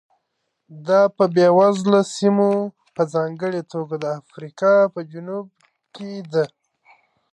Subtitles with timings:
[0.87, 2.51] دا په بېوزله سیمو
[2.95, 5.47] په ځانګړې توګه د افریقا په جنوب
[5.93, 6.45] کې ده.